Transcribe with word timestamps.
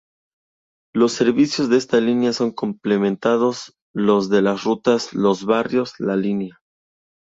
Los 0.95 1.13
servicios 1.13 1.69
de 1.69 1.77
esta 1.77 1.99
línea 2.01 2.33
son 2.33 2.49
complementados 2.51 3.75
los 3.93 4.29
de 4.31 4.41
la 4.41 4.55
ruta 4.55 4.97
Los 5.13 5.45
Barrios-La 5.45 6.15
Línea. 6.15 6.59